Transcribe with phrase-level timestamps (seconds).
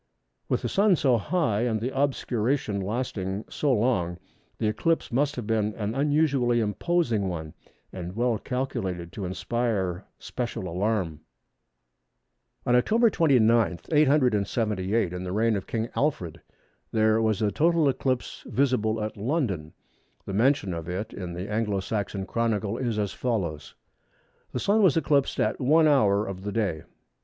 [0.49, 4.17] With the Sun so high and the obscuration lasting so long,
[4.57, 7.53] this eclipse must have been an unusually imposing one,
[7.93, 11.19] and well calculated to inspire special alarm.
[12.65, 13.11] On Oct.
[13.11, 16.41] 29, 878, in the reign of King Alfred,
[16.91, 19.71] there was a total eclipse visible at London.
[20.25, 25.39] The mention of it in the Anglo Saxon Chronicle is as follows:—"The Sun was eclipsed
[25.39, 26.81] at 1 hour of the day."